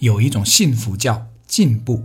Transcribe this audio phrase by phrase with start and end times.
[0.00, 2.02] 有一种幸福叫进步。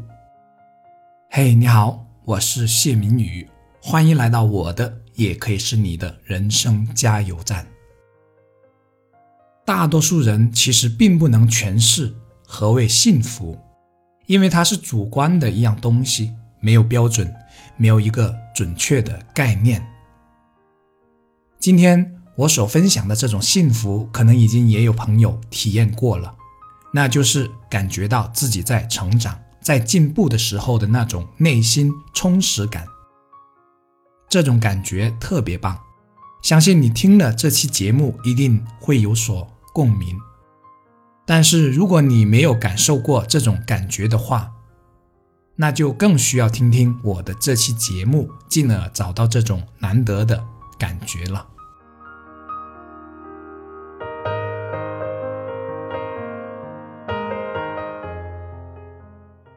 [1.30, 3.48] 嘿，你好，我是谢明宇，
[3.82, 7.66] 欢迎来到我的，也可以是你的人生加油站。
[9.66, 12.14] 大多数人其实并不能诠释
[12.46, 13.58] 何谓幸福，
[14.26, 17.34] 因为它是主观的一样东西，没有标准，
[17.78, 19.82] 没有一个准确的概念。
[21.58, 26.36] 今天我所分享的这种幸福，可能已经也有朋友体验过了，
[26.96, 32.86] 那就是感觉到自己在成长、在进步的时候的那种内心充实感。
[34.30, 35.78] 这种感觉特别棒，
[36.42, 40.18] 相信你听了这期节目一定会有所共鸣。
[41.26, 44.54] 但是如果你没有感受过这种感觉的话，
[45.58, 50.42] 那就更需要听听我的这期节目，进而找到这种难得的
[50.80, 51.46] 感觉了。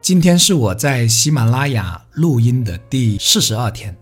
[0.09, 3.95] 今天是我在喜马拉雅录音的第四十二天，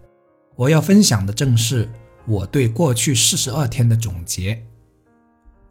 [0.56, 1.90] 我要分享的正是
[2.26, 4.64] 我对过去四十二天的总结。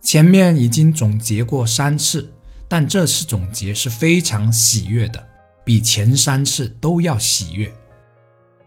[0.03, 2.31] 前面已经总结过三次，
[2.69, 5.27] 但这次总结是非常喜悦的，
[5.65, 7.73] 比前三次都要喜悦，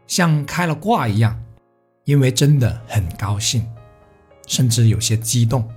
[0.08, 1.40] 像开了挂一样，
[2.04, 3.64] 因为真的很高兴，
[4.48, 5.70] 甚至有些激动。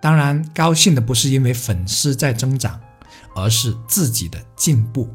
[0.00, 2.80] 当然，高兴的不是因为粉丝在增长。
[3.34, 5.08] 而是自己的进步。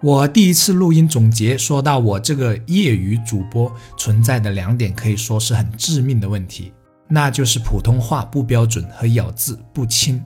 [0.00, 6.72] 我第一次录音总结说到，我这个业余主播存在的两点可以说是很致命的问题，
[7.08, 10.20] 那就是普通话不标准和咬字不清。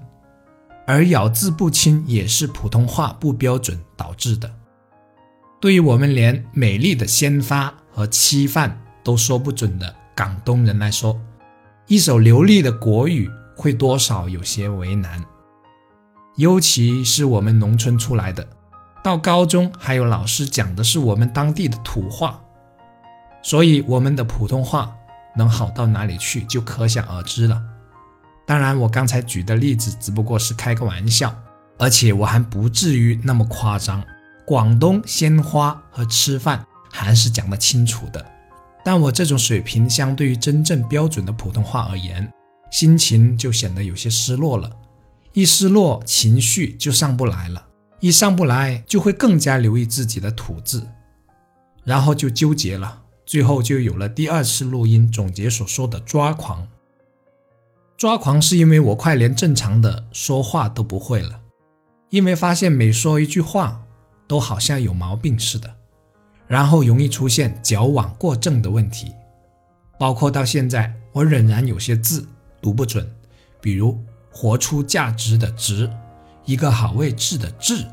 [0.87, 4.51] 而咬字不清也是普通话不标准导致的。
[5.61, 11.21] 对于我们连美丽的鲜花和吃饭都说不准的广东人来说，
[11.87, 15.23] 一首流利的国语会多少有些为难。
[16.37, 18.47] 尤其是我们农村出来的，
[19.03, 22.39] 到高中还有老师讲的是我们当地的土话，
[23.43, 24.95] 所以我们的普通话
[25.35, 27.63] 能好到哪里去，就可想而知了。
[28.47, 31.35] 当然，我刚才举的例子只不过是开个玩笑，
[31.79, 34.05] 而且我还不至于那么夸张。
[34.47, 38.25] 广东鲜花和吃饭还是讲得清楚的，
[38.85, 42.31] 但我这种水平相对于真正标准的普通话而言，
[42.71, 44.71] 心情就显得有些失落了。
[45.37, 47.61] 一失落，情绪就上不来了；
[48.01, 50.89] 一上不来，就会更加留意自己的吐字，
[51.85, 53.03] 然后就纠结了。
[53.27, 56.67] 最后就有了第二次录音总结所说的抓狂。
[57.99, 61.39] 抓狂是因为我快连正常的说话都不会了，
[62.09, 63.85] 因为发现每说一句话
[64.27, 65.71] 都好像有毛病似的，
[66.47, 69.13] 然后容易出现矫枉过正的问题，
[69.99, 72.27] 包括到现在我仍然有些字
[72.63, 73.07] 读不准，
[73.61, 74.03] 比如。
[74.37, 75.91] 活出价值的值，
[76.45, 77.87] 一个好位置的置，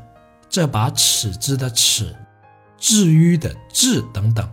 [0.46, 2.14] 这把尺子的尺，
[2.76, 4.46] 治愈的治等等，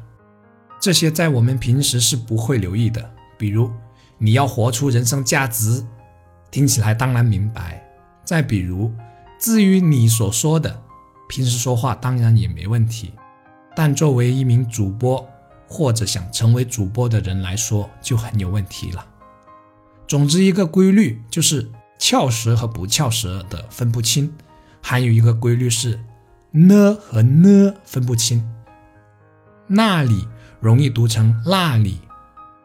[0.79, 3.11] 这些在我们平时是不会留意的。
[3.37, 3.69] 比如
[4.17, 5.85] 你要活出人生价值，
[6.49, 7.85] 听起来当然明白。
[8.23, 8.89] 再比如，
[9.37, 10.81] 至于你所说的，
[11.27, 13.11] 平时说话当然也没问题，
[13.75, 15.27] 但作为一名主播
[15.67, 19.05] 或者想成为主播的人来说，就很有问题了。
[20.07, 21.69] 总之，一个规律就是。
[22.01, 24.33] 翘舌和不翘舌的分不清，
[24.81, 25.99] 还有一个规律是
[26.49, 28.43] 呢和呢分不清。
[29.67, 30.27] 那里
[30.59, 32.01] 容易读成那里，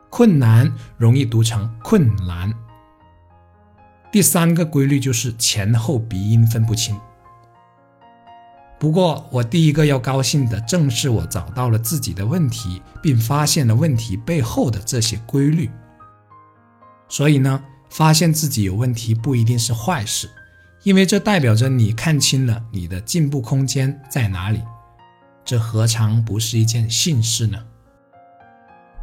[0.09, 2.51] 困难容易读成困难。
[4.11, 6.99] 第三个规律就是前后鼻音分不清。
[8.81, 15.71] 不过我第一个要高兴的正是我找到了自己的问题，并发现了问题背后的这些规律。
[17.07, 17.63] 所以呢。
[17.89, 20.29] 发现自己有问题不一定是坏事，
[20.83, 24.61] 因为这代表着你看清了你的进步空间在哪里，
[25.45, 27.65] 这何尝不是一件幸事呢？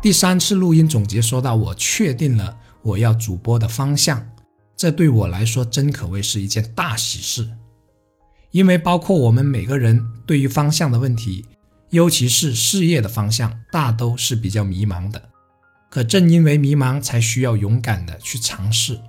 [0.02, 4.30] 第三次录音总结说到，我确定了我要主播的方向，
[4.76, 7.50] 这对我来说真可谓是一件大喜事，
[8.52, 11.46] 因为包括我们每个人对于方向的问题，
[11.90, 15.30] 尤其是事业的方向，大都是比较迷茫的。
[15.94, 19.00] 可正因为迷茫，才需要勇敢的去尝试。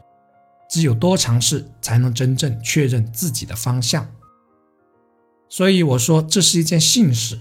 [0.69, 4.06] 只有多尝试，才能真正确认自己的方向。
[5.48, 7.40] 所以我说这是一件幸事。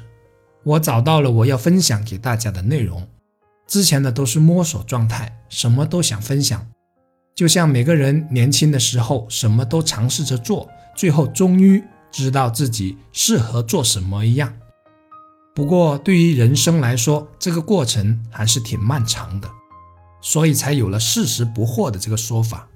[0.64, 3.06] 我找到了我要分享给大家的内容。
[3.68, 6.66] 之前的都是摸索状态，什么都想分享，
[7.36, 14.54] 就像每个人年轻的时候什么都尝试着做，最后终于知道自己适合做什么一样。
[15.56, 19.48] 不过，对于人生来说，这个过程还是挺漫长的，
[20.20, 22.68] 所以才有了“四十不惑”的这个说法。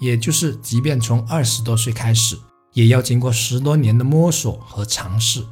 [0.00, 2.36] 也就是即便从二十多岁开始，
[2.74, 5.42] 也要经过十多年的摸索和尝试。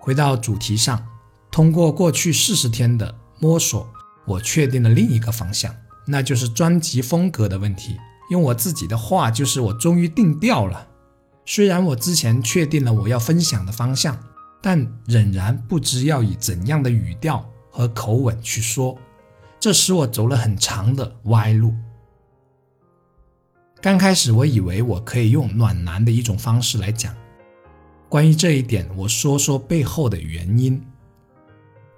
[0.00, 1.06] 回到主题上，
[1.52, 3.86] 通过过去四十天的摸索，
[4.26, 5.72] 我确定了另一个方向，
[6.06, 7.96] 那就是专辑风格的问题。
[8.30, 10.88] 用我自己的话，就是我终于定调了。
[11.44, 14.18] 虽然我之前确定了我要分享的方向，
[14.68, 18.98] 但仍然不知要以怎样的语调和口吻去说，
[19.60, 21.72] 这使我走了很长的歪路。
[23.80, 27.14] 刚开始我以为我可以用暖男的一种方式来讲，
[28.08, 30.84] 关于这一点，我说说背后的原因。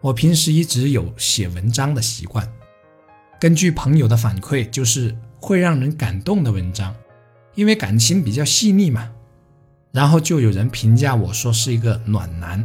[0.03, 2.47] 我平时一直有写文章的习惯，
[3.41, 6.95] 根据朋友的反馈，就是会让人感动的文章，
[7.55, 9.11] 因为感情比较细腻嘛。
[9.93, 12.65] 然后就有人评价我说是一个暖男，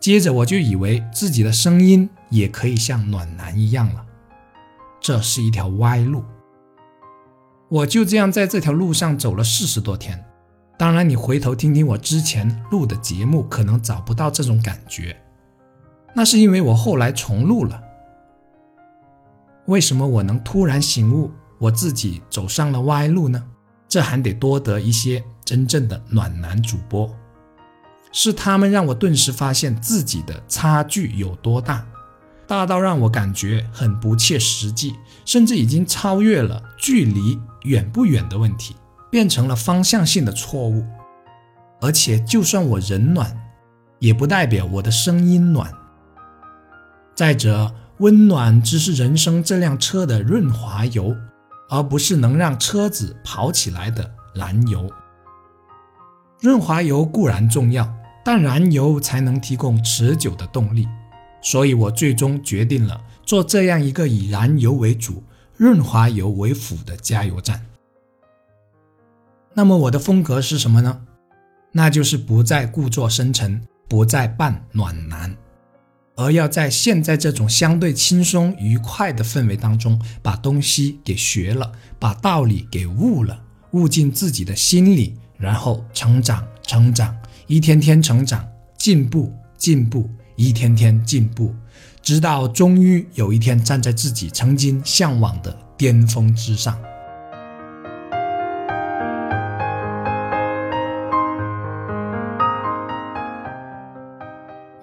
[0.00, 4.04] 接着我就以为自己的声音也可以像暖男一样了，
[5.00, 6.24] 这是一条歪路。
[7.68, 10.24] 我就这样在这条路上走了四十多天。
[10.76, 15.16] 当然，你回头听听我之前录的节目，可能找不到这种感觉，
[16.14, 17.80] 那是因为我后来重录了。
[19.66, 23.42] 为什么我能突然醒悟，我自己走上了歪路呢？
[23.94, 27.08] 这还得多得一些真正的暖男主播，
[28.10, 31.86] 是他们让我顿时发现自己的差距有多大，
[32.44, 38.74] 大到让我感觉很不切实际，甚至已经超越了距离远不远的问题，
[39.12, 40.84] 变成了方向性的错误。
[41.80, 43.32] 而且，就算我人暖，
[44.00, 45.72] 也不代表我的声音暖。
[47.14, 51.14] 再者，温暖只是人生这辆车的润滑油。
[51.68, 54.90] 而不是能让车子跑起来的燃油。
[56.40, 57.92] 润滑油固然重要，
[58.24, 60.88] 但燃油才能提供持久的动力。
[61.42, 65.22] 所以我最终决定了做这样一个以燃油为主、
[65.56, 67.64] 润滑油为辅的加油站。
[69.52, 71.02] 那么我的风格是什么呢？
[71.72, 75.36] 那就是不再故作深沉，不再扮暖男。
[76.16, 83.40] 而要在现在这种相对轻松愉快的氛围当中，把东西给学了，把道理给悟了，
[83.72, 87.16] 悟进自己的心里，然后成长，成长，
[87.46, 88.46] 一天天成长，
[88.78, 91.52] 进步，进步，一天天进步，
[92.00, 96.78] 直到终于有一天站在自己曾经向往的巅峰之上。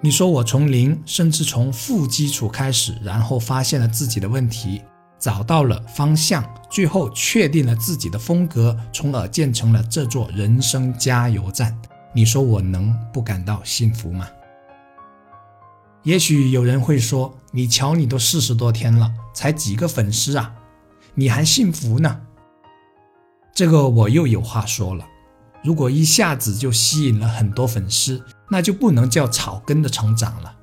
[0.04, 4.82] 你说我从零，甚至从负基础开始，然后发现了自己的问题，
[5.16, 11.80] 找到了方向，最后确定了自己的风格，从而建成了这座人生加油站。
[12.12, 14.26] 你说我能不感到幸福吗？
[16.02, 20.52] 也许有人会说：“你瞧，你都四十多天了，才几个粉丝啊，
[21.14, 22.22] 你还幸福呢？”
[23.54, 25.06] 这个我又有话说了。
[25.62, 28.20] 如果一下子就吸引了很多粉丝，
[28.52, 30.54] 那就不能叫草根的成长了，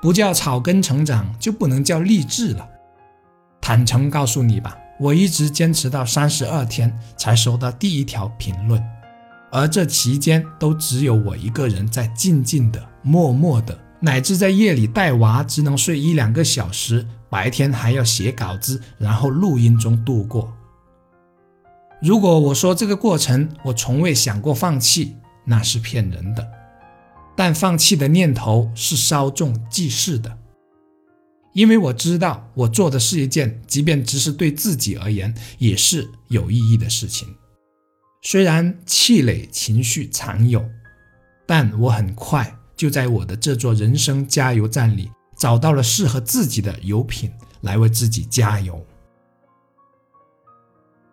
[0.00, 2.66] 不叫草根成长，就不能叫励志了。
[3.60, 8.82] 坦诚告诉你吧，我一直坚持到三十二天才收到第一条评论，
[9.50, 20.50] 而这期间都只有我一个人在静静的、默默的，乃至在夜里带娃只能睡一两个小时，白天还要写稿子，然后录音中度过。
[22.00, 25.14] 如果我说这个过程我从未想过放弃，
[25.44, 26.61] 那是骗人的。
[27.34, 30.38] 但放弃的念头是稍纵即逝的，
[31.54, 37.28] 因为我知道我做的是一件，即便只是对自己而言也是有意义的事情。
[38.22, 40.64] 虽然气馁情绪常有，
[41.46, 48.84] 但我很快就在我的这座人生加油站里找到了适合自己的油品，来为自己加油。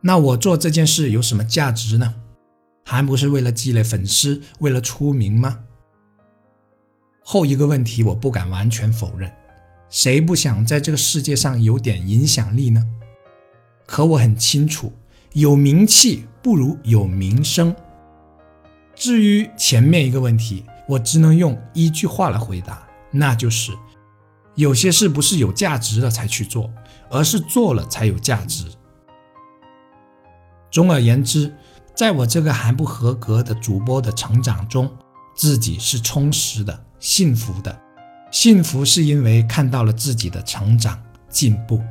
[0.01, 2.15] 那我做这件事有什么价值呢？
[2.85, 5.59] 还不是为了积累粉丝，为了出名吗？
[7.31, 9.31] 后一个问题我不敢完全否认，
[9.87, 12.83] 谁不想在这个世界上有点影响力呢？
[13.85, 14.91] 可我很清楚，
[15.33, 17.75] 有名气不如有名声。
[18.95, 22.81] 至于前面一个问题，我只能用一句话来回答，
[23.11, 23.73] 那就是：
[24.55, 26.67] 有些事不是有价值了才去做，
[27.11, 28.65] 而是做了才有价值。
[30.71, 31.55] 总而言之，
[31.95, 34.91] 在我这个还不合格的主播的成长中，
[35.35, 37.79] 自己是充实的、幸福的。
[38.31, 41.81] 幸福是因为看到了自己的成长进步。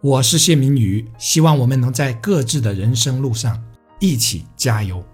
[0.00, 3.62] 我是谢明宇，希望我们能在各自的人生路上
[4.00, 5.04] 一起加油。